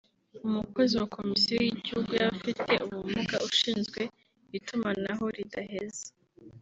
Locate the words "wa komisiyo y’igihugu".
1.01-2.09